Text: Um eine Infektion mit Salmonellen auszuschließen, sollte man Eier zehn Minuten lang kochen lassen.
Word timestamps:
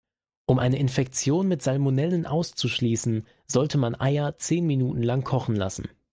Um 0.47 0.57
eine 0.57 0.79
Infektion 0.79 1.47
mit 1.47 1.61
Salmonellen 1.61 2.25
auszuschließen, 2.25 3.27
sollte 3.45 3.77
man 3.77 3.93
Eier 3.93 4.35
zehn 4.35 4.65
Minuten 4.65 5.03
lang 5.03 5.23
kochen 5.23 5.55
lassen. 5.55 5.89